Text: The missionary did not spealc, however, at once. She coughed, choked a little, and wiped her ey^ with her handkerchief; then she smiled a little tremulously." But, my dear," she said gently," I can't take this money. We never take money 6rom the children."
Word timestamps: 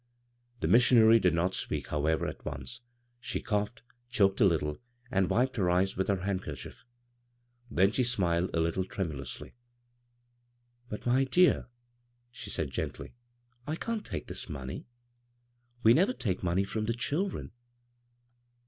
The 0.61 0.67
missionary 0.67 1.19
did 1.19 1.35
not 1.35 1.51
spealc, 1.53 1.89
however, 1.89 2.25
at 2.25 2.43
once. 2.43 2.81
She 3.19 3.39
coughed, 3.39 3.83
choked 4.09 4.41
a 4.41 4.45
little, 4.45 4.79
and 5.11 5.29
wiped 5.29 5.57
her 5.57 5.65
ey^ 5.65 5.95
with 5.95 6.07
her 6.07 6.21
handkerchief; 6.23 6.83
then 7.69 7.91
she 7.91 8.03
smiled 8.03 8.49
a 8.55 8.59
little 8.61 8.83
tremulously." 8.83 9.53
But, 10.89 11.05
my 11.05 11.25
dear," 11.25 11.67
she 12.31 12.49
said 12.49 12.71
gently," 12.71 13.13
I 13.67 13.75
can't 13.75 14.03
take 14.03 14.25
this 14.25 14.49
money. 14.49 14.87
We 15.83 15.93
never 15.93 16.13
take 16.13 16.41
money 16.41 16.65
6rom 16.65 16.87
the 16.87 16.93
children." 16.93 17.51